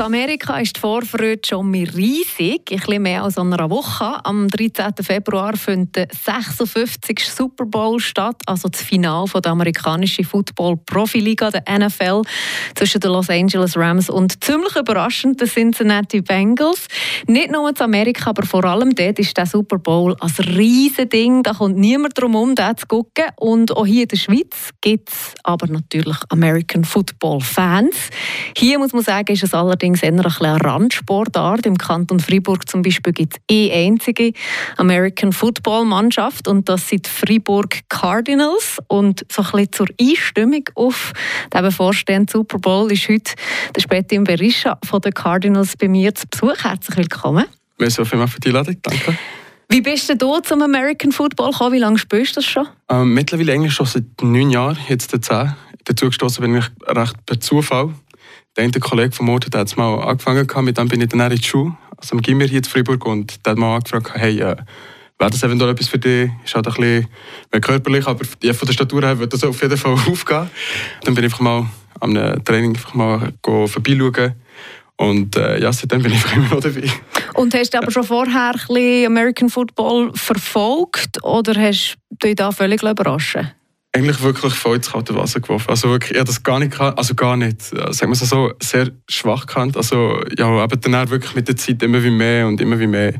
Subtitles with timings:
[0.00, 2.62] In Amerika ist die Vorfreude schon mal riesig.
[2.70, 4.18] Ein bisschen mehr als einer Woche.
[4.24, 4.94] Am 13.
[5.02, 7.22] Februar findet der 56.
[7.28, 12.22] Super Bowl statt, also das Finale der amerikanischen Football-Profiliga, der NFL,
[12.76, 16.86] zwischen den Los Angeles Rams und ziemlich überraschend den Cincinnati Bengals.
[17.26, 21.42] Nicht nur in Amerika, aber vor allem dort ist der Super Bowl ein riesiges Ding.
[21.42, 23.26] Da kommt niemand drum herum, den zu gucken.
[23.36, 28.08] Und auch hier in der Schweiz gibt es aber natürlich American Football-Fans.
[28.56, 31.66] Hier muss man sagen, ist es allerdings allerdings eher eine Randsportart.
[31.66, 34.32] Im Kanton Freiburg zum Beispiel gibt es eh einzige
[34.76, 38.78] American Football Mannschaft und das sind die Freiburg Cardinals.
[38.88, 41.12] Und so ein bisschen zur Einstimmung auf
[41.52, 43.32] den bevorstehenden Super Bowl ist heute
[43.74, 46.64] der Spätim Berisha von den Cardinals bei mir zu Besuch.
[46.64, 47.46] Herzlich willkommen.
[47.78, 48.76] Merci vielmals für die Einladung.
[48.82, 49.16] Danke.
[49.68, 51.74] Wie bist du zum American Football gekommen?
[51.74, 52.66] Wie lange spielst du das schon?
[52.88, 55.54] Ähm, mittlerweile eigentlich schon seit neun Jahren, jetzt zehn.
[55.84, 57.94] Dazu gestoßen bin ich recht per Zufall
[58.56, 61.42] der eine Kollege vom Ort hat mal angefangen, mit dem bin ich dann in die
[61.42, 64.56] Schule, also im Gimmer hier in Freiburg, und der hat mal angefragt, hey, äh,
[65.18, 66.30] wäre das eventuell etwas für dich?
[66.44, 69.76] Ist halt ein bisschen körperlich, aber ja, von der Statur her würde das auf jeden
[69.76, 70.50] Fall aufgehen.
[71.04, 71.66] Dann bin ich einfach mal
[72.00, 74.34] am Training einfach mal vorbeischauen.
[74.96, 76.90] Und äh, ja, seitdem bin ich immer noch dabei.
[77.34, 78.54] Und hast du aber schon vorher
[79.06, 83.52] American Football verfolgt oder hast du dich da völlig überraschen
[83.92, 85.68] eigentlich wirklich voll ins kalte Wasser geworfen.
[85.68, 88.90] Also wirklich, ich habe das gar nicht, also gar nicht, sagen wir es so, sehr
[89.08, 89.76] schwach gekannt.
[89.76, 93.14] Also ja, aber dann wirklich mit der Zeit immer wie mehr und immer wie mehr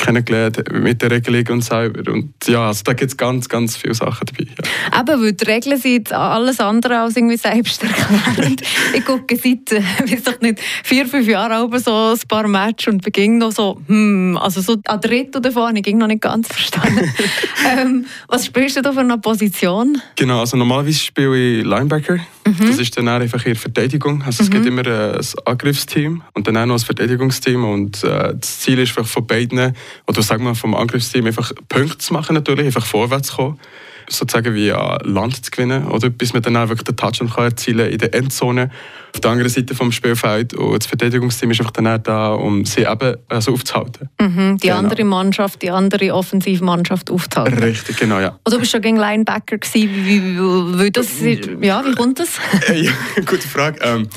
[0.00, 2.10] kennengelernt mit der Regelung und selber.
[2.10, 4.50] Und ja, also da gibt es ganz, ganz viele Sachen dabei.
[4.50, 5.00] Ja.
[5.00, 8.62] Eben, weil die Regeln sind alles andere als irgendwie selbsterklärend.
[8.94, 13.38] ich gucke seit, weiß ich nicht, vier, fünf Jahren so ein paar Matches und beginne
[13.38, 17.12] noch so, hm, also so ein Drittel davon ich noch nicht ganz verstanden.
[17.78, 20.00] ähm, was spielst du da für eine Position?
[20.16, 22.18] Genau, also normalerweise spiele ich Linebacker.
[22.46, 22.66] Mhm.
[22.66, 24.22] Das ist dann einfach eher Verteidigung.
[24.22, 24.54] Also es mhm.
[24.54, 27.64] gibt immer ein Angriffsteam und dann auch noch ein Verteidigungsteam.
[27.64, 29.74] Und äh, das Ziel ist von beiden,
[30.06, 33.60] oder sagen wir vom Angriffsteam, einfach Punkte zu machen natürlich, einfach vorwärts zu kommen
[34.12, 36.10] sozusagen wie an Land zu gewinnen, oder?
[36.10, 38.70] bis man dann auch wirklich den Touchdown kann erzielen in der Endzone
[39.14, 40.54] auf der anderen Seite des Spielfelds.
[40.54, 44.08] Und das Verteidigungsteam ist einfach dann auch da, um sie eben also aufzuhalten.
[44.20, 44.78] Mhm, die genau.
[44.78, 47.58] andere Mannschaft, die andere Offensivmannschaft aufzuhalten.
[47.58, 48.38] Richtig, genau, ja.
[48.44, 49.90] Und du bist schon gegen Linebacker gewesen.
[49.90, 51.08] Wie, wie, wie, das,
[51.60, 52.38] ja, wie kommt das?
[52.74, 53.80] ja, gute Frage.
[53.82, 54.08] Ähm,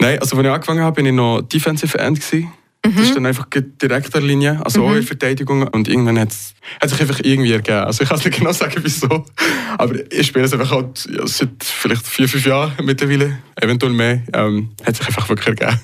[0.00, 2.52] nein, also als ich angefangen habe, bin ich noch Defensive End gewesen.
[2.84, 2.96] Mhm.
[2.96, 4.86] Das ist dann einfach direkt der Linie, also mhm.
[4.86, 5.68] eure Verteidigung.
[5.68, 6.54] Und irgendwann hat es
[6.90, 7.78] sich einfach irgendwie ergeben.
[7.78, 9.24] Also ich kann es nicht genau sagen, wieso.
[9.78, 14.22] Aber ich spiele es einfach halt ja, seit vielleicht vier, fünf Jahren mittlerweile, eventuell mehr.
[14.32, 15.80] Ähm, hat sich einfach wirklich ergeben.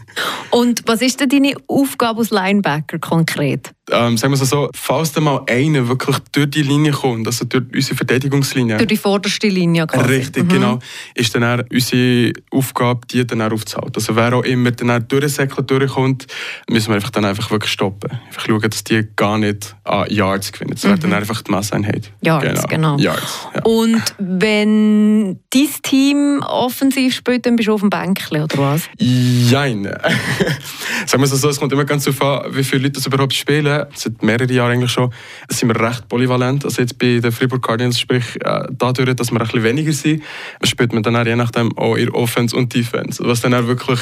[0.50, 3.70] Und was ist denn deine Aufgabe als Linebacker konkret?
[3.90, 7.44] Ähm, sagen wir es so, falls dann mal einer wirklich durch die Linie kommt, also
[7.44, 8.76] durch unsere Verteidigungslinie.
[8.76, 10.14] Durch die vorderste Linie quasi.
[10.14, 10.48] Richtig, mhm.
[10.48, 10.78] genau.
[11.14, 13.92] Ist dann auch unsere Aufgabe, die dann auch aufzuhalten.
[13.96, 16.26] Also wer auch immer dann auch durchsäckelt durchkommt,
[16.68, 18.10] müssen wir einfach dann einfach wirklich stoppen.
[18.10, 20.72] Einfach schauen, dass die gar nicht an Yards gewinnen.
[20.74, 20.88] Das mhm.
[20.88, 22.12] wäre dann einfach die Messeinheit.
[22.20, 22.96] Yards, genau.
[22.96, 22.98] genau.
[22.98, 23.62] Yards, ja.
[23.62, 28.82] Und wenn dein Team offensiv spielt, dann bist du auf dem Bänkchen, oder was?
[28.98, 29.84] Nein.
[31.06, 33.34] sagen wir es so, es kommt immer ganz darauf an, wie viele Leute das überhaupt
[33.34, 35.12] spielen seit mehreren Jahren eigentlich schon,
[35.48, 36.64] sind wir recht polyvalent.
[36.64, 40.22] Also jetzt bei den Fribourg Cardinals, sprich äh, dadurch, dass wir ein bisschen weniger sind,
[40.64, 43.22] spielt man dann auch je nachdem auch in Offense und Defense.
[43.24, 44.00] Was dann auch wirklich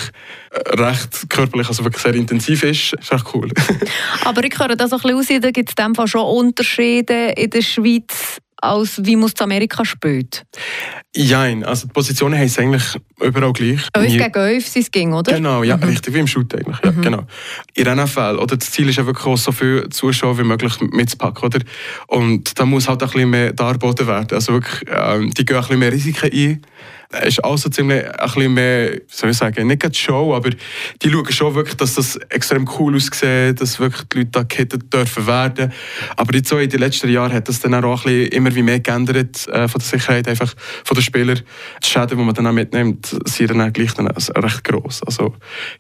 [0.51, 3.51] äh, recht körperlich, also wirklich sehr intensiv ist, ist echt cool.
[4.25, 6.23] Aber ich höre das auch ein bisschen aus, da gibt es in dem Fall schon
[6.23, 10.45] Unterschiede in der Schweiz als wie in Amerika spielt?
[11.17, 13.89] Nein, also die Positionen es eigentlich überall gleich.
[13.97, 15.33] Uns gegen uns es ging, oder?
[15.33, 15.85] Genau, ja, mhm.
[15.85, 16.79] richtig, wie im Shoot eigentlich.
[16.85, 17.03] Ja, mhm.
[17.03, 17.23] genau.
[17.75, 20.79] In der NFL, oder das Ziel ist ja wirklich auch so viele Zuschauer wie möglich
[20.81, 21.61] mitzupacken, oder?
[22.07, 24.29] Und da muss halt ein bisschen mehr dargeboten werden.
[24.33, 26.63] Also wirklich, ähm, die gehen ein bisschen mehr Risiken ein
[27.25, 31.33] ist also ziemlich ein bisschen mehr, soll ich sagen, nicht die Show, aber die schauen
[31.33, 35.73] schon wirklich, dass das extrem cool aussieht, dass wirklich die Leute da gekettet dürfen werden.
[36.17, 38.63] Aber jetzt so in den letzten Jahren hat das dann auch ein bisschen immer wie
[38.63, 40.53] mehr geändert äh, von der Sicherheit einfach
[40.85, 41.41] von den Spielern.
[41.83, 45.03] Die Schäden, die man dann auch mitnimmt, sind dann auch gleich dann recht gross.
[45.05, 45.35] Also,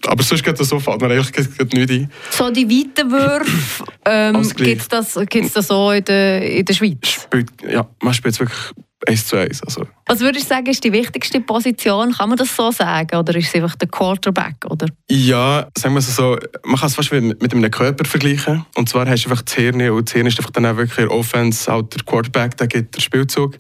[0.07, 2.13] aber sonst geht das so, fällt mir eigentlich nicht ein.
[2.31, 7.09] So die Weitenwürfe, ähm, gibt es das, gibt's das so in der, in der Schweiz?
[7.09, 8.73] Spielt, ja, man spielt es wirklich
[9.07, 9.63] eins zu eins.
[9.63, 9.87] Also.
[10.07, 12.13] Was würdest du sagen, ist die wichtigste Position?
[12.13, 13.17] Kann man das so sagen?
[13.17, 14.65] Oder ist es einfach der Quarterback?
[14.69, 14.89] Oder?
[15.09, 18.65] Ja, sagen wir es so, man kann es fast mit, einem Körper vergleichen.
[18.75, 20.99] Und zwar hast du einfach das Hirn und das Hirn ist einfach dann auch wirklich
[20.99, 23.59] in der Offense halt der Quarterback, der gibt den Spielzug.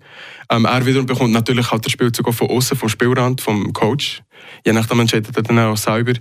[0.51, 4.23] Ähm, er wiederum bekommt natürlich halt den Spielzug auch von außen, vom Spielrand, vom Coach.
[4.65, 6.13] je nachdem entscheidet er dann auch selber.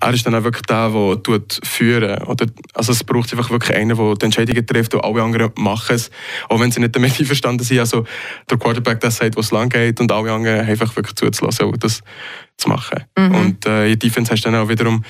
[0.00, 3.76] Er ist dann auch wirklich der, der tut führen oder Also es braucht einfach wirklich
[3.76, 6.10] einen, der die Entscheidungen trifft und alle anderen machen es,
[6.48, 7.80] auch wenn sie nicht damit einverstanden sind.
[7.80, 8.04] Also
[8.50, 11.82] der Quarterback, der sagt, wo es lang geht und alle anderen einfach wirklich zuzulassen und
[11.82, 12.02] das
[12.56, 13.04] zu machen.
[13.16, 13.34] Mhm.
[13.34, 15.04] Und äh, in Defense hast du dann auch wiederum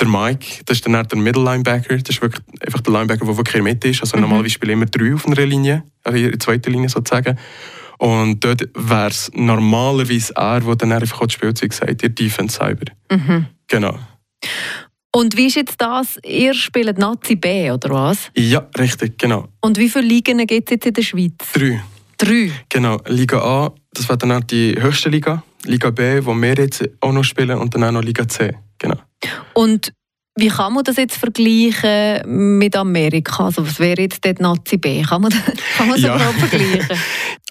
[0.00, 3.36] der Mike, das ist dann der Middle Linebacker, das ist wirklich einfach der Linebacker, der
[3.36, 4.00] wirklich in der Mitte ist.
[4.00, 4.22] Also mhm.
[4.22, 7.38] normalerweise spielen immer drei auf einer Linie, also in der zweiten Linie sozusagen.
[7.98, 12.92] Und dort wäre es normalerweise er, der dann einfach das Spielzeug sagt, ihr Defense selber.
[13.10, 13.46] Mhm.
[13.68, 13.98] Genau.
[15.14, 16.18] Und wie ist jetzt das?
[16.24, 18.30] Ihr spielt Nazi B, oder was?
[18.34, 19.48] Ja, richtig, genau.
[19.60, 21.34] Und wie viele Ligen gibt es jetzt in der Schweiz?
[21.52, 21.82] Drei.
[22.16, 22.50] Drei?
[22.70, 22.98] Genau.
[23.06, 25.42] Liga A, das wäre dann auch die höchste Liga.
[25.64, 28.56] Liga B, wo wir jetzt auch noch spielen, und dann auch noch Liga C.
[28.78, 28.96] Genau.
[29.52, 29.92] Und
[30.34, 33.46] wie kann man das jetzt vergleichen mit Amerika?
[33.46, 35.02] Also was wäre jetzt dort Nazi B?
[35.02, 35.30] Kann man,
[35.76, 36.16] kann man das ja.
[36.16, 36.98] überhaupt vergleichen?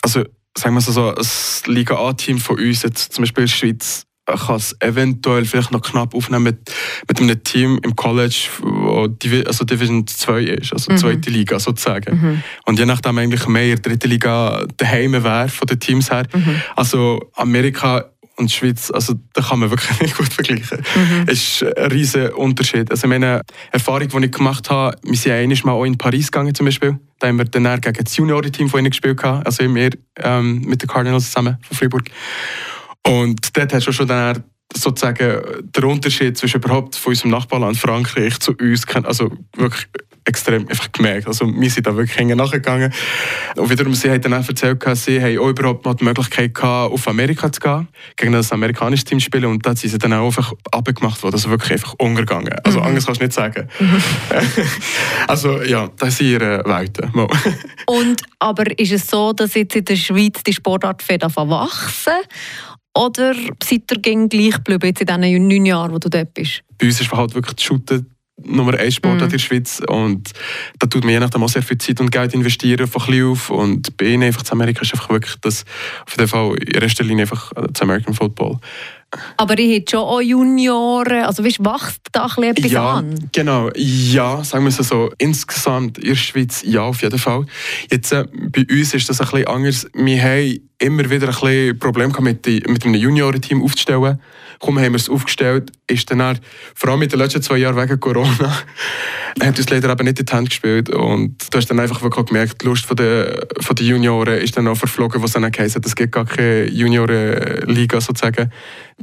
[0.61, 4.57] Sagen wir so, das Liga A-Team von uns, jetzt zum Beispiel in der Schweiz, kann
[4.57, 6.71] es eventuell vielleicht noch knapp aufnehmen mit,
[7.07, 10.97] mit einem Team im College, wo Divi also Division 2 ist, also mhm.
[10.97, 12.15] zweite Liga sozusagen.
[12.15, 12.43] Mhm.
[12.67, 16.27] Und je nachdem eigentlich mehr dritte Liga daheim wäre von den Teams her.
[16.31, 16.61] Mhm.
[16.75, 18.05] Also Amerika
[18.35, 20.77] und Schweiz, also da kann man wirklich nicht gut vergleichen.
[20.77, 21.25] Mhm.
[21.25, 22.91] Es ist ein riesiger Unterschied.
[22.91, 23.41] Also meine
[23.71, 26.99] Erfahrung, die ich gemacht habe, wir sind einmal mal auch in Paris gegangen zum Beispiel.
[27.21, 30.89] Da haben wir dann gegen das Junior-Team von ihnen gespielt, also wir ähm, mit den
[30.89, 32.09] Cardinals zusammen von Freiburg.
[33.05, 38.39] Und dort hast du schon dann sozusagen der Unterschied zwischen überhaupt von unserem Nachbarland Frankreich
[38.39, 39.87] zu uns, also wirklich
[40.25, 41.27] extrem einfach gemerkt.
[41.27, 42.93] Also wir sind da wirklich nachgegangen.
[43.55, 46.93] Und wiederum, sie haben dann auch erzählt, sie haben auch überhaupt mal die Möglichkeit gehabt,
[46.93, 49.45] auf Amerika zu gehen, gegen das amerikanische Team zu spielen.
[49.45, 52.53] Und da sind sie dann auch einfach abgemacht worden, also wirklich einfach untergegangen.
[52.63, 52.85] Also mhm.
[52.85, 53.67] anders kannst du nicht sagen.
[53.79, 54.03] Mhm.
[55.27, 57.11] also ja, das sind ihre Welten.
[57.87, 62.13] Und aber ist es so, dass jetzt in der Schweiz die Sportart wachsen
[62.93, 63.33] oder
[63.63, 66.61] seid ihr gleich geblieben jetzt in diesen neun Jahren, wo du dort bist?
[66.77, 68.10] Bei uns ist halt wirklich das Shooten
[68.45, 69.23] Nummer 1 Sport mhm.
[69.23, 70.31] in der Schweiz und
[70.79, 73.49] da tut man je nachdem auch sehr viel Zeit und Geld investieren von klein auf
[73.49, 75.65] und bei ihnen einfach zu Amerika ist einfach wirklich das,
[76.05, 78.59] auf jeden Fall in erster Linie einfach das American Football.
[79.37, 83.29] Aber ihr habt schon auch Junioren, also weißt, wächst da bisschen ja, an?
[83.33, 83.69] genau.
[83.75, 85.11] Ja, sagen wir es so.
[85.17, 87.45] Insgesamt in der Schweiz ja, auf jeden Fall.
[87.91, 89.87] Jetzt, äh, bei uns ist das ein bisschen anders.
[89.93, 94.19] Wir haben immer wieder ein bisschen Probleme mit, die, mit einem Juniorenteam aufzustellen.
[94.59, 96.35] Kaum haben wir es aufgestellt, ist dann auch,
[96.75, 98.29] vor allem in den letzten zwei Jahren wegen Corona,
[99.41, 100.89] hat uns leider eben nicht in die Hand gespielt.
[100.89, 104.57] Und du hast dann einfach wirklich gemerkt, die Lust von der, von der Junioren ist
[104.57, 108.51] dann auch verflogen, was dann auch heisst, es gibt gar keine Juniorenliga sozusagen,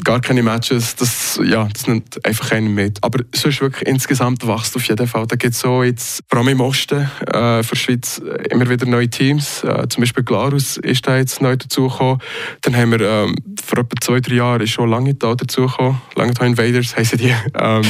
[0.05, 3.03] gar keine Matches, das, ja, das nimmt einfach keinen mit.
[3.03, 5.27] Aber sonst wirklich insgesamt wächst auf jeden Fall.
[5.27, 9.09] Da gibt es so jetzt, vor allem im Osten äh, der Schweiz, immer wieder neue
[9.09, 9.65] Teams.
[9.65, 12.19] Äh, zum Beispiel Glarus ist da jetzt neu dazugekommen.
[12.63, 16.01] Dann haben wir ähm, vor etwa zwei, drei Jahren ist schon lange da dazugekommen.
[16.17, 17.35] Lange Invaders heißen die.
[17.61, 17.83] Ähm,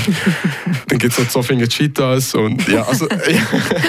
[0.89, 3.43] dann gibt es noch Zofingen Cheetahs und ja, also, ja.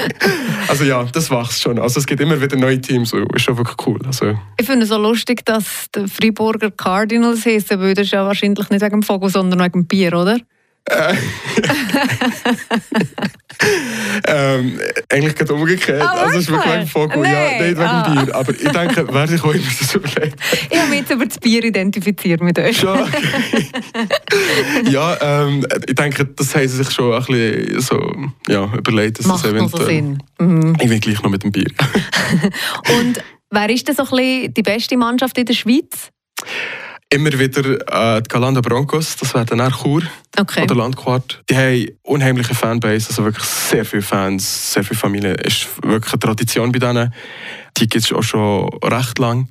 [0.67, 1.79] also ja, das wächst schon.
[1.79, 3.99] Also es gibt immer wieder neue Teams und ist schon wirklich cool.
[4.05, 4.37] Also.
[4.59, 8.69] Ich finde es so lustig, dass die Freiburger Cardinals heißen, weil das ist ja wahrscheinlich
[8.69, 10.37] nicht wegen dem Vogel, sondern wegen dem Bier, oder?
[10.85, 11.15] Äh.
[14.25, 14.79] ähm,
[15.09, 16.01] eigentlich gerade umgekehrt.
[16.01, 17.31] Oh, also es ist ein Vogel, nee.
[17.31, 18.23] ja, nicht wegen ah.
[18.23, 18.35] Bier.
[18.35, 20.39] Aber ich denke, wer sich auch immer das überlegt.
[20.69, 22.77] Ich habe mich jetzt über das Bier identifiziert mit euch.
[22.77, 22.97] Schon,
[24.89, 28.15] ja, ähm, ich denke, das haben sie sich schon ein bisschen so,
[28.47, 29.83] ja, überlegt, dass Macht das eventuell...
[29.83, 30.23] So Sinn.
[30.39, 30.77] Mhm.
[30.81, 31.69] Ich will gleich noch mit dem Bier.
[32.99, 33.21] Und
[33.51, 36.09] wer ist denn so ein bisschen die beste Mannschaft in der Schweiz?
[37.09, 40.03] Immer wieder äh, die Galanda Broncos, das wäre dann auch Chur
[40.39, 40.63] okay.
[40.63, 41.43] oder Landquart.
[41.49, 45.35] Die haben unheimliche Fanbase, also wirklich sehr viele Fans, sehr viele Familien.
[45.35, 47.13] Ist wirklich eine Tradition bei denen.
[47.77, 49.49] Die gibt es auch schon recht lang.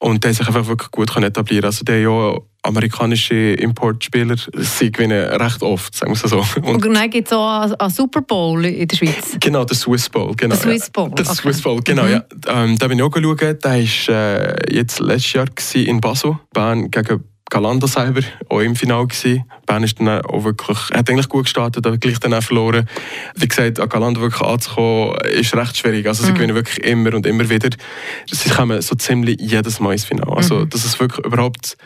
[0.00, 5.62] Und haben sich einfach wirklich gut etablieren Also haben ja amerikanische Importspieler, sie gewinnen recht
[5.62, 6.44] oft, sagen wir es so.
[6.62, 9.36] Und, und dann gibt es auch einen Super Bowl in der Schweiz?
[9.40, 10.34] Genau, der Swiss Bowl.
[10.36, 11.34] Genau, der Swiss Bowl, Der okay.
[11.34, 12.10] Swiss Bowl, genau, mhm.
[12.10, 12.24] ja.
[12.48, 16.90] Ähm, da bin ich auch geschaut, der war äh, jetzt letztes Jahr in Basel, Bern
[16.90, 19.44] gegen Galanda selber auch im Finale gewesen.
[19.66, 22.88] Bern ist dann auch wirklich, hat eigentlich gut gestartet, aber gleich dann auch verloren.
[23.34, 26.06] Wie gesagt, an Galanda wirklich anzukommen, ist recht schwierig.
[26.06, 26.34] Also sie mhm.
[26.36, 27.70] gewinnen wirklich immer und immer wieder.
[28.30, 30.34] Sie kommen so ziemlich jedes Mal ins Finale.
[30.34, 30.70] Also, mhm.
[30.70, 31.76] dass es wirklich überhaupt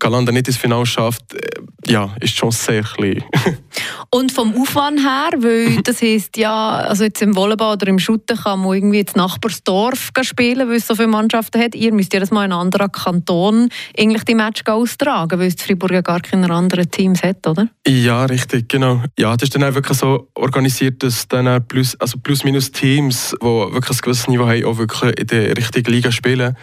[0.00, 3.22] Galanda nicht ins Finale schafft, äh, ja, ist schon sehr klein.
[4.12, 8.36] Und vom Aufwand her, weil das heisst ja, also jetzt im Volleyball oder im Shooten
[8.36, 11.76] kann man irgendwie ins Nachbarsdorf spielen, weil es so viele Mannschaften hat.
[11.76, 15.92] Ihr müsst jedes Mal in einem anderen Kanton eigentlich die Match austragen, weil es Freiburg
[15.92, 17.68] ja gar keine anderen Teams hat, oder?
[17.86, 19.00] Ja, richtig, genau.
[19.16, 23.36] Ja, das ist dann auch wirklich so organisiert, dass dann plus, also plus minus Teams,
[23.40, 26.56] die wirklich ein gewisses Niveau haben, auch wirklich in der richtigen Liga spielen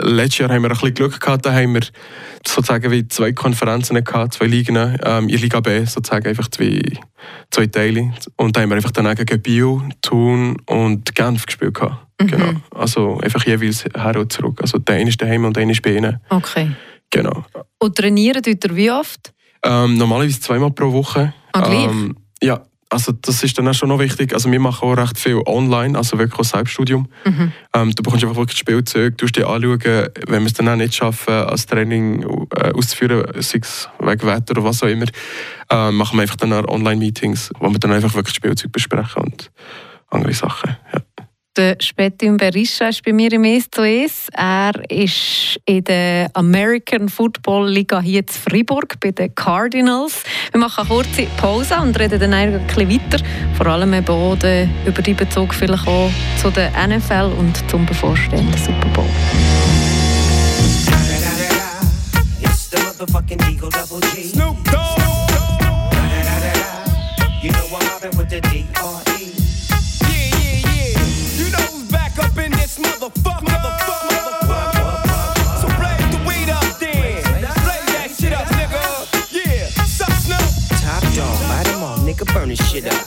[0.00, 1.82] letztes Jahr haben wir ein bisschen Glück gehabt, da haben wir
[2.46, 6.82] sozusagen wie zwei Konferenzen gehabt, zwei Ligen, ähm, in Liga B sozusagen einfach zwei,
[7.50, 8.12] zwei Teile.
[8.36, 12.06] Und da haben wir einfach dann gegen Bio, Thun und Genf gespielt gehabt.
[12.20, 12.26] Mhm.
[12.26, 12.52] Genau.
[12.70, 14.60] Also einfach jeweils her und zurück.
[14.60, 16.20] Also der eine ist daheim und der eine ist bei ihnen.
[16.30, 16.70] Okay.
[17.10, 17.44] Genau.
[17.78, 19.32] Und trainieren tut ihr wie oft?
[19.62, 21.34] Ähm, normalerweise zweimal pro Woche.
[21.52, 24.34] Ah, ähm, ja, also das ist dann auch schon noch wichtig.
[24.34, 27.08] Also wir machen auch recht viel online, also wirklich auch Selbststudium.
[27.24, 27.52] Mhm.
[27.74, 30.94] Ähm, du bekommst einfach wirklich Spielzeug, du dir anschauen, wenn wir es dann auch nicht
[30.94, 32.22] schaffen, als Training
[32.54, 35.06] äh, auszuführen, sei es wegen Wetter oder was auch immer,
[35.70, 39.50] äh, machen wir einfach dann Online-Meetings, wo wir dann einfach wirklich Spielzeug besprechen und
[40.10, 40.76] andere Sachen.
[41.54, 44.28] Der Spetim Berisha ist bei mir im SOS.
[44.32, 50.22] Er ist in der American Football Liga hier in Fribourg bei den Cardinals.
[50.50, 53.22] Wir machen eine kurze Pause und reden dann ein bisschen weiter.
[53.58, 54.38] Vor allem eben auch
[54.86, 59.04] über die Bezug vielleicht auch zu der NFL und zum bevorstehenden Super Bowl.
[64.22, 64.56] Snoop.
[67.42, 69.11] You know I'm with the D.R.E.
[82.72, 83.06] shit up.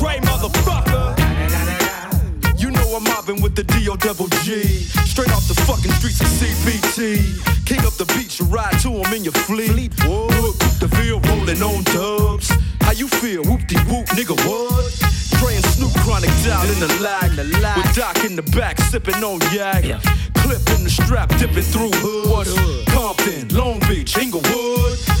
[4.11, 4.63] double G.
[5.07, 7.65] Straight off the fucking streets of CBT.
[7.65, 9.93] King up the beach, you ride to him in your fleet.
[10.03, 12.51] Whoop, the field rolling on dubs.
[12.81, 13.41] How you feel?
[13.43, 14.83] Whoop-de-whoop, nigga, what?
[15.51, 17.31] And Snoop Chronic down in the lag.
[17.77, 19.83] With Doc in the back, sipping on yak.
[20.35, 22.47] Clip in the strap, dipping through hood.
[22.87, 25.20] Compton, Long Beach, Inglewood.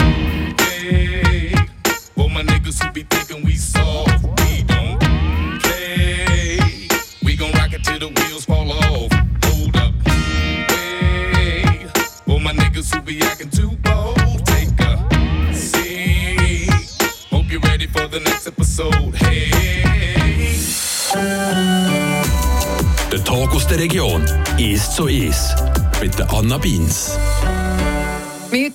[2.21, 4.23] Well, my niggas who be thinking we soft.
[4.41, 4.99] We don't
[5.59, 6.59] play.
[7.23, 9.11] We gon' rock it till the wheels fall off.
[9.45, 9.91] Hold up.
[10.05, 11.87] Hey,
[12.27, 16.69] well, my niggas who be acting too bold, take a seat.
[17.31, 19.15] Hope you're ready for the next episode.
[19.15, 19.49] Hey.
[23.11, 24.23] Der Talk aus der Region.
[24.59, 25.55] Ist so ist.
[25.99, 27.17] Mit der Anna Beins.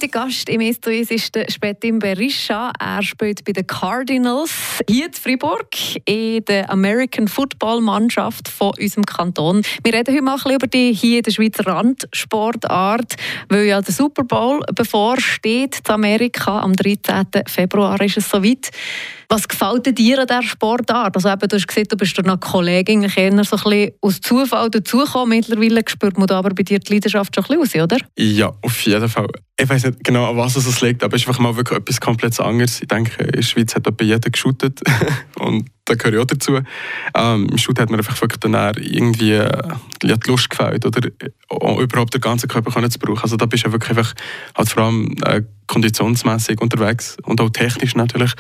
[0.07, 2.71] Heutiger Gast im Estuis ist der Spetim Berisha.
[2.79, 4.53] Er spielt bei den Cardinals
[4.89, 5.67] hier in Fribourg
[6.05, 9.63] in der American Football Mannschaft von unserem Kanton.
[9.83, 13.17] Wir reden heute mal über die hier in der Schweizer Randsportart,
[13.49, 16.61] weil ja der Super Bowl bevorsteht in Amerika.
[16.61, 17.27] Am 13.
[17.49, 18.71] Februar ist es soweit.
[19.29, 21.17] Was gefällt dir an dieser Sportart?
[21.17, 24.21] Also eben, du hast gesehen, du bist durch eine Kollegin eher so ein bisschen aus
[24.21, 25.39] Zufall dazugekommen.
[25.39, 27.99] Mittlerweile spürt man aber bei dir die Leidenschaft schon ein bisschen aus, oder?
[28.17, 29.29] Ja, auf jeden Fall.
[29.59, 32.01] Ich weiß nicht genau, an was es liegt, aber es ist einfach mal wirklich etwas
[32.01, 32.83] komplett anderes.
[32.83, 34.81] Ich denke, in der Schweiz hat bei jeder geshootet
[35.39, 36.61] und da gehöre ich auch dazu.
[37.15, 39.63] Ähm, Im Shoot hat mir einfach wirklich dann irgendwie äh,
[40.03, 41.01] die Lust gefällt oder
[41.51, 43.23] überhaupt den ganzen Körper können zu brauchen.
[43.23, 44.15] Also da bist du wirklich einfach
[44.57, 48.33] halt vor allem äh, konditionsmäßig unterwegs und auch technisch natürlich.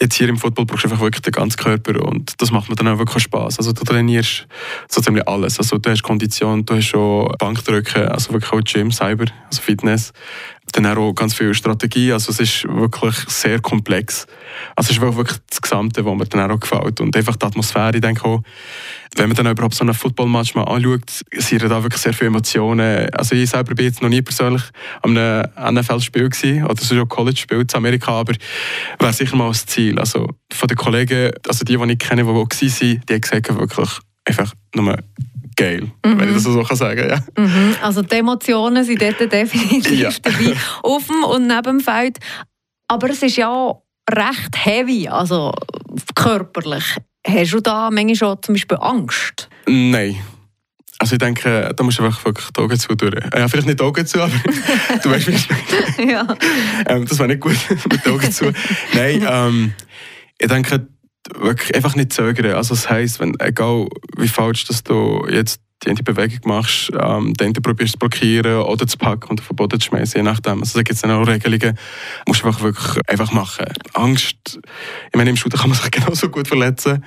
[0.00, 2.76] Jetzt hier im Football brauchst du einfach wirklich den ganzen Körper und das macht mir
[2.76, 3.58] dann auch wirklich Spaß.
[3.58, 4.46] Also du trainierst
[4.88, 5.58] so ziemlich alles.
[5.58, 10.12] Also du hast Kondition, du hast schon Bankdrücken, also wirklich auch Gym, Cyber, also Fitness
[10.72, 12.12] dann auch ganz viel Strategie.
[12.12, 14.26] Also es ist wirklich sehr komplex.
[14.76, 17.00] Also es ist wirklich das Gesamte, was mir dann auch gefällt.
[17.00, 18.42] Und einfach die Atmosphäre, ich denke auch,
[19.16, 23.08] wenn man dann überhaupt so einen Footballmatch mal anschaut, sind da wirklich sehr viele Emotionen.
[23.14, 24.62] Also ich selber bin jetzt noch nie persönlich
[25.02, 26.26] an einem NFL-Spiel
[26.64, 28.34] oder so ein College-Spiel in Amerika, aber
[28.98, 29.98] wäre sicher mal das Ziel.
[29.98, 32.48] Also von den Kollegen, also die, die ich kenne, die, die waren,
[33.08, 33.88] die haben gesagt, wirklich
[34.24, 34.98] einfach nur
[35.58, 36.20] geil, mhm.
[36.20, 37.18] wenn ich das so kann sagen ja.
[37.36, 37.74] Mhm.
[37.82, 40.10] Also die Emotionen sind dort definitiv ja.
[40.22, 42.18] dabei, auf dem und neben dem Feld.
[42.86, 43.74] Aber es ist ja
[44.10, 45.52] recht heavy, also
[46.14, 46.96] körperlich.
[47.26, 49.48] Hast du da manchmal schon zum Beispiel Angst?
[49.66, 50.16] Nein.
[51.00, 53.14] Also ich denke, da musst du einfach wirklich die Augen zu durch.
[53.36, 54.32] Ja, vielleicht nicht die Augen zu, aber
[55.02, 56.12] du weißt, wie ich meine.
[56.12, 56.36] ja.
[56.86, 57.56] Ähm, das wäre nicht gut
[57.92, 58.52] mit den Augen zu.
[58.94, 59.72] Nein, ähm,
[60.38, 60.88] ich denke,
[61.36, 62.54] wirklich einfach nicht zögern.
[62.54, 67.34] Also das heisst, wenn, egal wie falsch dass du jetzt die eine Bewegung machst, ähm,
[67.34, 70.24] dann du probierst zu blockieren oder zu packen und auf den Boden zu schmeißen, je
[70.24, 70.60] nachdem.
[70.60, 71.78] Also da gibt es dann auch Regelungen,
[72.26, 73.66] musst du einfach wirklich einfach machen.
[73.94, 77.04] Angst, ich meine, im Shooter kann man sich genauso gut verletzen.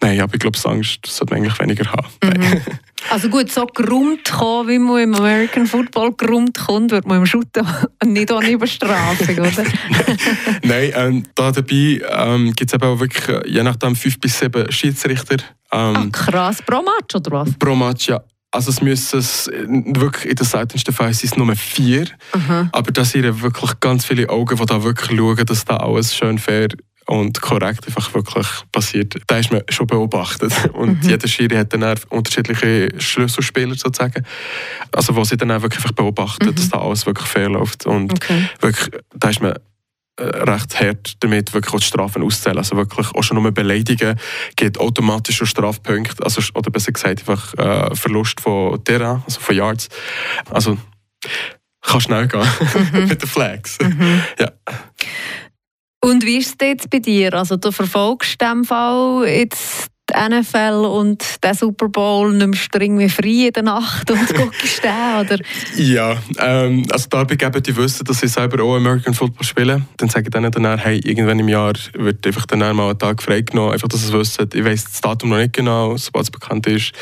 [0.00, 2.08] Nein, aber ich glaube, Angst sollte man eigentlich weniger haben.
[2.22, 2.60] Mhm.
[3.10, 7.26] Also gut, so gerummt kommen, wie man im American Football gerummt kommt, wird man im
[7.26, 7.64] Shooter
[8.04, 9.64] nicht ohne Überstrafung, oder?
[10.62, 14.70] Nein, ähm, da dabei ähm, gibt es eben auch wirklich, je nachdem, fünf bis sieben
[14.70, 15.36] Schiedsrichter,
[15.72, 16.62] ähm, Ach, krass.
[16.62, 17.52] Pro Match oder was?
[17.58, 18.22] Pro Match, ja.
[18.50, 22.06] Also es müssen es wirklich in den seltensten Fällen sind es nur vier.
[22.34, 22.68] Mhm.
[22.70, 26.38] Aber da sind wirklich ganz viele Augen, die da wirklich schauen, dass da alles schön
[26.38, 26.68] fair
[27.12, 29.18] und korrekt einfach wirklich passiert.
[29.26, 30.50] Da ist man schon beobachtet.
[30.72, 31.10] Und mhm.
[31.10, 34.24] jeder Schiri hat dann unterschiedliche Schlüsselspieler sozusagen.
[34.92, 36.54] Also wo sie dann auch wirklich beobachten, mhm.
[36.54, 37.84] dass da alles wirklich fair läuft.
[37.84, 38.48] Und okay.
[38.60, 39.52] wirklich, da ist man
[40.16, 42.56] äh, recht hart damit, wirklich die Strafen auszählen.
[42.56, 44.18] Also wirklich auch schon nur Beleidigen
[44.56, 49.54] geht automatisch schon Strafpunkte, also, oder besser gesagt einfach äh, Verlust von Terrain, also von
[49.54, 49.90] Yards.
[50.48, 50.78] Also
[51.82, 52.46] kann schnell gehen
[52.92, 53.04] mhm.
[53.08, 53.76] mit den Flags.
[53.82, 54.22] Mhm.
[54.38, 54.50] Ja.
[56.04, 57.32] Und wie ist es jetzt bei dir?
[57.34, 62.98] Also du verfolgst diesem Fall jetzt die NFL und den Super Bowl nicht mehr streng
[62.98, 65.38] wie frei in der Nacht und guckst den, oder?
[65.76, 69.82] Ja, ähm, also die Arbeitgeber die wissen, dass ich selber auch American Football spiele.
[69.98, 73.22] Dann sage ich denen dann, hey, irgendwann im Jahr wird einfach dann mal ein Tag
[73.22, 74.48] freigenommen, einfach, dass sie es wissen.
[74.52, 76.92] Ich weiss das Datum noch nicht genau, sobald es bekannt ist,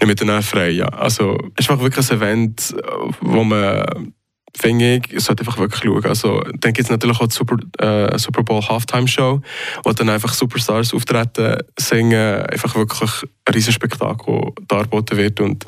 [0.00, 0.70] nehme ich dann frei.
[0.70, 0.86] Ja.
[0.88, 2.74] Also es ist einfach wirklich ein Event,
[3.20, 4.12] wo man
[4.56, 6.04] finde ich, ihr sollt einfach wirklich schauen.
[6.04, 9.40] Also, dann gibt es natürlich auch die Super, äh, Super Bowl Halftime Show,
[9.84, 13.10] wo dann einfach Superstars auftreten, singen, einfach wirklich
[13.44, 15.66] ein Riesenspektakel dargeboten wird und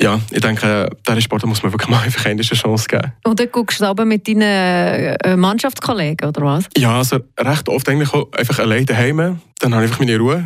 [0.00, 3.12] ja, ich denke, diesen Sport muss man wirklich mal einfach eine Chance geben.
[3.24, 6.64] Und dann guckst du aber mit deinen äh, Mannschaftskollegen, oder was?
[6.76, 9.40] Ja, also recht oft eigentlich auch einfach alleine daheim.
[9.58, 10.44] Dann habe ich einfach meine Ruhe.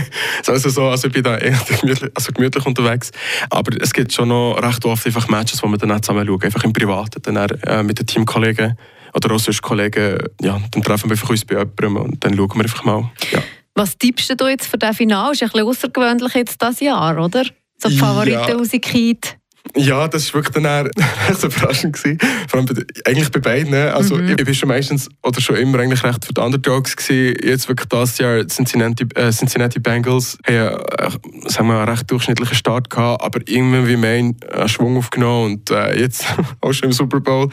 [0.46, 3.10] also, so, also ich bin da eher gemütlich, also gemütlich unterwegs.
[3.48, 6.42] Aber es gibt schon noch recht oft einfach Matches, wo wir dann auch zusammen schauen.
[6.42, 8.76] Einfach im Privaten, dann äh, mit den Teamkollegen
[9.14, 10.18] oder auch sonst Kollegen.
[10.42, 13.10] Ja, dann treffen wir einfach uns bei jemandem und dann schauen wir einfach mal.
[13.32, 13.40] Ja.
[13.74, 15.32] Was tippst du jetzt für das Finale?
[15.32, 17.44] Ist ein bisschen außergewöhnlich jetzt das Jahr, oder?
[17.82, 18.54] So die Favoriten ja.
[18.54, 19.40] rausgekriegt?
[19.76, 20.90] Ja, das war wirklich dann
[21.28, 21.94] recht überraschend.
[21.94, 22.18] Gewesen.
[22.48, 23.70] Vor allem bei, eigentlich bei beiden.
[23.70, 23.92] Ne?
[23.94, 24.24] Also, mhm.
[24.24, 26.96] ich, ich bin schon meistens oder schon immer eigentlich recht für die Underdogs.
[26.96, 27.36] Gewesen.
[27.46, 32.56] Jetzt wirklich das Jahr Cincinnati, äh, Cincinnati Bengals haben äh, sagen wir, einen recht durchschnittlichen
[32.56, 36.24] Start gehabt, aber irgendwann wie mein einen Schwung aufgenommen und äh, jetzt
[36.60, 37.48] auch schon im Super Bowl.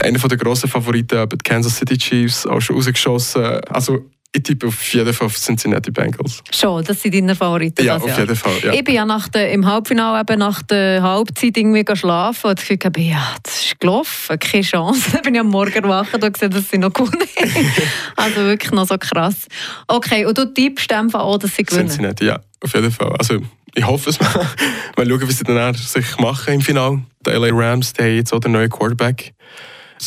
[0.00, 3.60] Einer der grossen Favoriten, die Kansas City Chiefs, auch schon rausgeschossen.
[3.68, 4.04] Also
[4.36, 6.42] ich tippe auf jeden Fall auf Cincinnati Bengals.
[6.52, 7.84] Schon, das sind deine Favoriten.
[7.84, 8.18] Ja, auf Jahr.
[8.18, 8.52] jeden Fall.
[8.64, 8.72] Ja.
[8.72, 12.84] Ich bin ja nach der, im Halbfinale eben nach der Halbzeit irgendwie schlafen und ich
[12.84, 15.10] habe ja, das ist gelaufen, keine Chance.
[15.12, 17.22] Dann bin ich am Morgen erwacht und gesehen, dass sie noch gewonnen
[18.16, 19.46] Also wirklich noch so krass.
[19.86, 21.88] Okay, und du tippst einfach auch, dass sie gewinnen?
[21.88, 23.12] Cincinnati, ja, auf jeden Fall.
[23.16, 23.40] Also
[23.72, 24.32] ich hoffe es mal.
[24.96, 27.02] mal schauen, wie sie dann sich machen im Finale.
[27.24, 29.32] Die LA Rams, die haben jetzt auch den neuen Quarterback.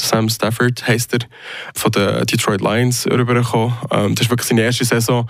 [0.05, 1.19] Sam Stafford heisst er,
[1.75, 3.73] von den Detroit Lions rübergekommen.
[3.91, 5.29] Ähm, das ist wirklich seine erste Saison.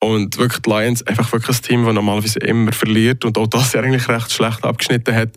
[0.00, 3.72] Und wirklich die Lions, einfach wirklich ein Team, das normalerweise immer verliert und auch das
[3.72, 5.30] Jahr eigentlich recht schlecht abgeschnitten hat.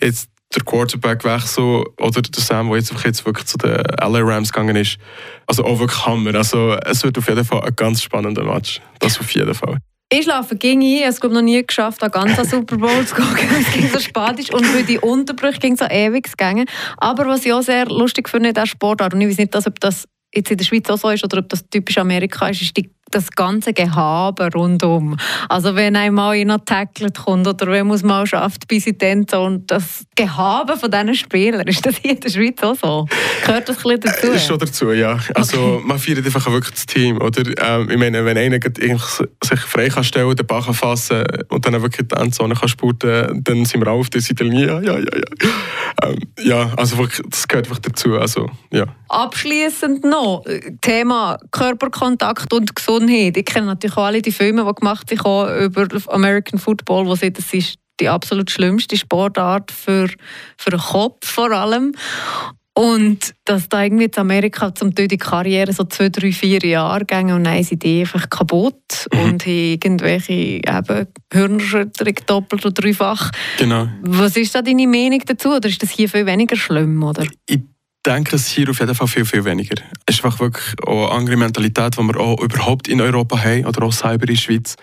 [0.00, 4.96] Jetzt der Quarterback-Wechsel oder der Sam, der jetzt wirklich zu den LA Rams gegangen ist.
[5.46, 6.34] Also auch wirklich Hammer.
[6.34, 8.80] Also es wird auf jeden Fall ein ganz spannender Match.
[9.00, 9.78] Das auf jeden Fall.
[10.08, 11.00] Ich schlafe ging ein.
[11.00, 14.54] Ich es noch nie geschafft, einen ganzen Super Bowl zu gucken, es ging so spät.
[14.54, 16.66] Und für die Unterbrüche ging es so ewig gegangen.
[16.98, 20.06] Aber was ich auch sehr lustig finde, der Sportart, und ich weiß nicht, ob das
[20.32, 22.90] jetzt in der Schweiz auch so ist oder ob das typisch Amerika ist, ist die
[23.16, 25.16] das ganze Gehabe rundum.
[25.48, 29.26] Also wenn einmal in tackelt kommt oder wenn man es mal schafft, bis in den
[29.34, 33.06] und das Gehabe von diesen Spielern, ist das hier in der Schweiz auch so?
[33.44, 34.26] Gehört das ein dazu?
[34.28, 35.18] Ist schon dazu, ja.
[35.34, 35.84] Also okay.
[35.86, 37.42] man feiert einfach wirklich das Team, oder?
[37.58, 42.06] Ähm, ich meine, wenn einer sich frei kann stellen, den Ball fassen und dann wirklich
[42.08, 45.48] die Endzone kann spurten, dann sind wir auch auf der Seite, ja, ja, ja, ja.
[46.04, 48.84] Ähm, ja, also wirklich, das gehört einfach dazu, also, ja.
[49.08, 50.44] Abschließend noch,
[50.82, 53.36] Thema Körperkontakt und Gesundheit Gesundheit.
[53.36, 57.32] Ich kenne natürlich auch alle die Filme, die gemacht sind über American Football, wo sie
[57.32, 60.08] das ist die absolut schlimmste Sportart für,
[60.58, 61.94] für den Kopf vor allem.
[62.74, 67.06] Und dass da irgendwie in Amerika zum Teil die Karriere so zwei, drei, vier Jahre
[67.06, 69.20] ging und dann sind die einfach kaputt mhm.
[69.20, 73.30] und haben irgendwelche eben Hirnerschütterung doppelt oder dreifach.
[73.56, 73.88] Genau.
[74.02, 75.54] Was ist da deine Meinung dazu?
[75.54, 77.02] Oder ist das hier viel weniger schlimm?
[77.02, 77.24] Oder?
[77.46, 77.60] Ich
[78.06, 79.74] denke es hier auf jeden Fall viel, viel weniger.
[80.06, 83.66] Es ist einfach wirklich auch eine andere Mentalität, die wir auch überhaupt in Europa haben
[83.66, 84.76] oder auch selber in der Schweiz.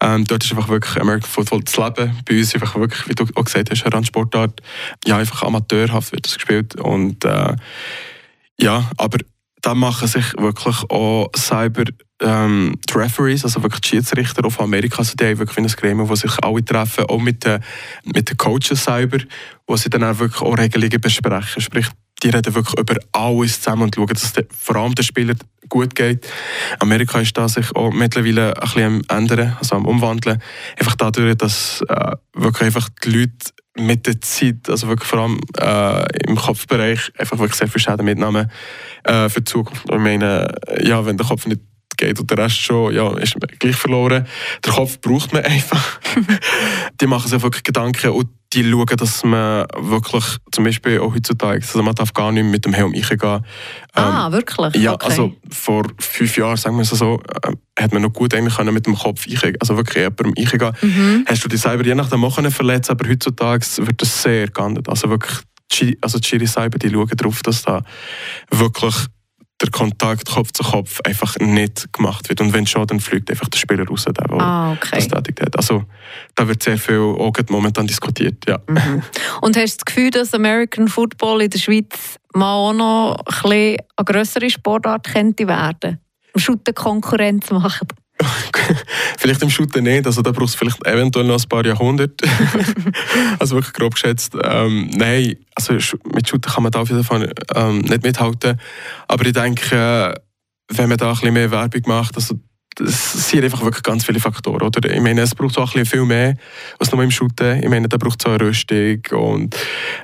[0.00, 2.18] Ähm, dort ist einfach wirklich American Football das Leben.
[2.24, 4.60] Bei uns einfach wirklich, wie du auch gesagt hast, eine Randsportart.
[5.06, 7.56] Ja, einfach amateurhaft wird das gespielt und äh,
[8.60, 9.18] ja, aber
[9.60, 11.84] da machen sich wirklich auch selber
[12.20, 16.08] ähm, die Referees, also wirklich die Schiedsrichter auf Amerika, also die haben wirklich ein Gremium,
[16.08, 17.60] wo sich alle treffen, auch mit den,
[18.04, 19.18] mit den Coaches selber,
[19.66, 21.62] wo sie dann auch wirklich auch Regelungen besprechen.
[21.62, 21.88] Sprich,
[22.24, 25.94] die reden wirklich über alles zusammen und schauen, dass es vor allem den Spielern gut
[25.94, 26.26] geht.
[26.78, 30.42] Amerika ist da sich auch mittlerweile ein bisschen am ändern, also am umwandeln.
[30.78, 33.32] Einfach dadurch, dass äh, wirklich einfach die Leute
[33.76, 38.04] mit der Zeit, also wirklich vor allem äh, im Kopfbereich, einfach wirklich sehr viel Schäden
[38.04, 38.50] mitnehmen
[39.04, 39.84] äh, für die Zukunft.
[39.90, 41.60] ich meine, ja, wenn der Kopf nicht
[41.96, 44.26] geht und der Rest schon, ja, ist gleich verloren.
[44.64, 46.00] Der Kopf braucht man einfach.
[47.00, 51.60] die machen sich wirklich Gedanken und die schauen, dass man wirklich, zum Beispiel auch heutzutage,
[51.60, 53.44] also man darf gar nicht mit dem Helm reingehen.
[53.92, 54.76] Ah, ähm, wirklich?
[54.76, 55.06] Ja, okay.
[55.06, 57.52] also vor fünf Jahren, sagen wir es so, äh,
[57.82, 60.72] hat man noch gut eigentlich können mit dem Kopf reingehen, also wirklich jemandem reingehen.
[60.82, 61.24] Mhm.
[61.26, 64.88] Hast du dich selber je nachdem auch verletzt, aber heutzutage wird das sehr geahndet.
[64.88, 65.38] Also wirklich,
[66.00, 67.82] also die Schiri selber, die schauen darauf, dass da
[68.50, 68.94] wirklich
[69.60, 72.40] der Kontakt Kopf zu Kopf einfach nicht gemacht wird.
[72.40, 74.96] Und wenn schon, dann fliegt einfach der Spieler raus, der, der ah, okay.
[74.96, 75.56] das tätigt hat.
[75.56, 75.84] Also
[76.34, 78.58] da wird sehr viel auch momentan diskutiert, ja.
[78.66, 79.02] Mhm.
[79.40, 83.24] Und hast du das Gefühl, dass American Football in der Schweiz mal auch noch ein
[83.24, 86.00] bisschen eine grössere Sportart könnte werden?
[86.36, 87.88] Shooter Konkurrenz machen?
[89.18, 92.28] vielleicht im Shooten nicht, also da braucht es vielleicht eventuell noch ein paar Jahrhunderte.
[93.38, 94.34] also wirklich grob geschätzt.
[94.42, 95.74] Ähm, nein, also
[96.12, 98.60] mit Shooten kann man da auf jeden Fall ähm, nicht mithalten.
[99.08, 100.14] Aber ich denke,
[100.68, 102.38] wenn man da ein bisschen mehr Werbung macht, also
[102.80, 104.62] es sind einfach wirklich ganz viele Faktoren.
[104.62, 104.90] Oder?
[104.90, 106.36] Ich meine, es braucht auch ein viel mehr
[106.78, 107.62] als nur im Shooten.
[107.62, 109.56] Ich meine, da braucht es auch eine Rüstung und,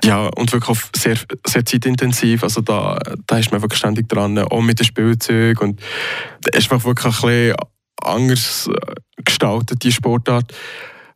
[0.05, 2.43] ja, und wirklich auch sehr, sehr zeitintensiv.
[2.43, 5.61] Also da, da ist man wirklich ständig dran, auch mit dem Spielzeug.
[5.61, 5.81] Und
[6.53, 7.55] es ist einfach wirklich ein bisschen
[8.03, 10.53] anders äh, gestaltet, die Sportart.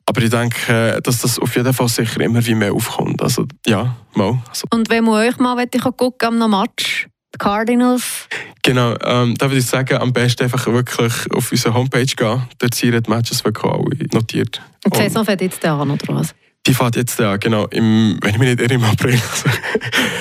[0.06, 3.22] Aber ich denke, dass das auf jeden Fall sicher immer wie mehr aufkommt.
[3.22, 4.38] Also, ja, mal.
[4.48, 4.66] Also.
[4.70, 8.28] Und wenn wir euch mal ich gucken am Match, die Cardinals?
[8.62, 12.42] Genau, ähm, da würde ich sagen, am besten einfach wirklich auf unsere Homepage gehen.
[12.58, 14.60] Dort sind die Matches wirklich alle notiert.
[14.84, 16.34] Und die Saison fängt jetzt an, oder was?
[16.66, 19.20] Die fährt jetzt ja, genau, im, wenn ich mich nicht irre, im April.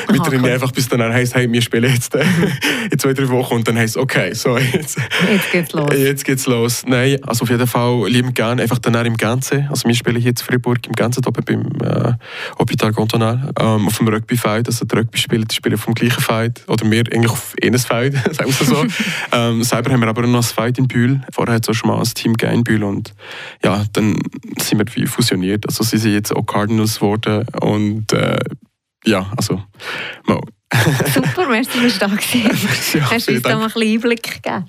[0.05, 2.23] Also, wir trainieren einfach, bis dann heisst, hey, wir spielen jetzt äh,
[2.91, 4.97] in zwei, drei Wochen und dann heisst okay, so jetzt.
[5.31, 5.89] Jetzt geht's los.
[5.95, 6.83] Jetzt geht's los.
[6.85, 9.67] Nein, also auf jeden Fall lieben gerne einfach dann im Ganzen.
[9.69, 12.13] Also wir spielen hier in Fribourg im Ganzen oben beim äh,
[12.59, 14.67] Hospital Cantonal ähm, auf dem Rugby-Fight.
[14.67, 18.53] Also die Rugby-Spieler die spielen vom gleichen Fight oder wir eigentlich auf eines Fight, sagen
[18.57, 18.85] wir so.
[19.31, 21.21] ähm, selber haben wir aber noch ein Fight in Bühl.
[21.31, 23.13] Vorher hat es auch schon mal ein Team gegeben in Bühl und
[23.63, 24.17] ja, dann
[24.59, 25.65] sind wir wie fusioniert.
[25.65, 28.37] Also sie sind jetzt auch Cardinals geworden und äh,
[29.05, 29.61] ja, also
[30.25, 30.39] mal.
[31.13, 32.97] Super, merci, bist du da gewesen.
[32.99, 34.65] ja, Hast du uns da mal ein bisschen Einblick gegeben?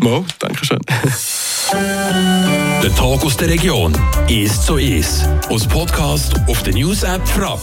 [0.00, 0.78] mal, danke schön.
[2.82, 3.92] der Tag aus der Region
[4.28, 5.28] ist so ist.
[5.48, 7.60] Aus Podcast auf der News App Frapp.